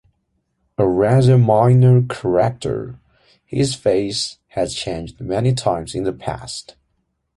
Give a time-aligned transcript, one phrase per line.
[0.79, 2.97] A rather minor character,
[3.45, 6.75] his face has changed many times in the past.